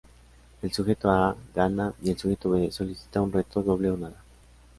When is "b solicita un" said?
2.49-3.31